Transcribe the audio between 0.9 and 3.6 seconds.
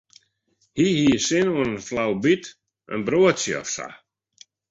hie sin oan in flaubyt, in broadsje